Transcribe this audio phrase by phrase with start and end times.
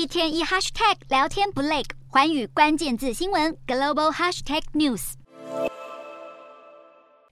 [0.00, 5.12] 一天一 hashtag 聊天不累，寰宇关键字新闻 global hashtag news。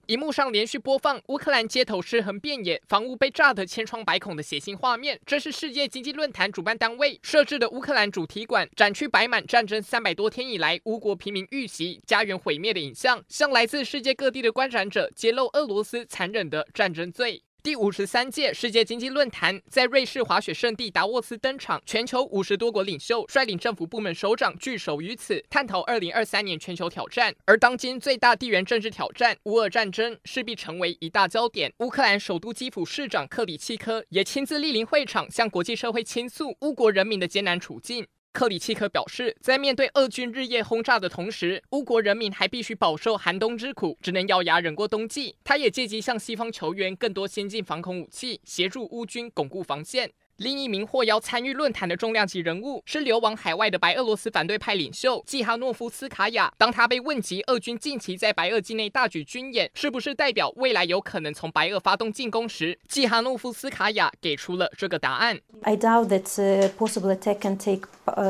[0.05, 5.19] 荧幕上连续播放乌克兰街头尸横遍野、房屋被炸得千疮百孔的血腥画面。
[5.25, 17.41] 这是世界经济论坛主办单位设置的乌克兰主题馆，展区摆满战争三百多天以来乌国平民遇袭、家园毁灭的影像，向来自世界各地的观展者揭露俄罗斯残忍的战争罪。
[17.69, 27.31] 第五十三届世界经济论坛在瑞士滑雪胜地达沃斯登场，全球五十多国领袖率领政府部门首长聚首于此，探讨二零二三年全球挑战。
[27.45, 31.71] 而当今最大地缘政治挑战——乌俄战争，势必成为一大焦点。
[31.77, 38.07] 乌克兰首都基辅市长克里契科也亲自莅临会场，向国际社会倾诉乌国人民的艰难处境。
[38.39, 45.35] 克里契科表示，在面对俄军日夜轰炸的同时，乌国人民还必须饱受寒冬之苦，只能咬牙忍过冬季。
[45.43, 50.09] 他也借机向西方求援更多先进防空武器，协助乌军巩固防线。
[50.39, 56.49] 另一名获邀参与论坛的重量级人物是流亡海外的白俄罗斯反对派领袖季哈诺夫斯卡娅。
[56.57, 65.37] 当他被问及俄军近期在白俄境内大举军演是不是代表未来有可能从白俄发动进攻时，季哈诺夫斯卡娅给出了这个答案。
[65.63, 67.81] I doubt that possible attack can take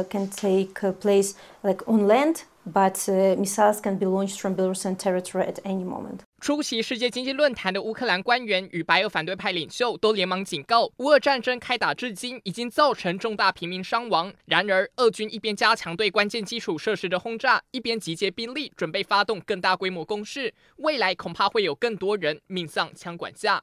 [0.10, 2.38] can take place like on land,
[2.72, 2.94] but
[3.38, 6.20] missiles can be launched from Belarusian territory at any moment.
[6.40, 14.34] 出席世界经济论坛的乌克兰官员与白俄反对派领袖都连忙警告，乌俄战争开打至今已经造成重大平民伤亡。
[14.46, 23.58] 然而，俄军一边加强对关键基础设施的轰炸，一边集结兵力准备发动更大规模攻势，未来恐怕会有更多人命丧枪管下。